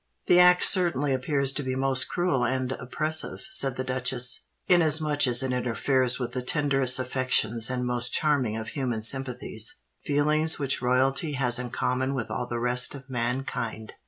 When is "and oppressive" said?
2.43-3.41